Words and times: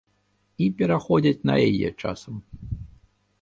І 0.63 0.69
пераходзяць 0.79 1.45
на 1.51 1.55
яе 1.67 1.87
часам. 2.01 2.41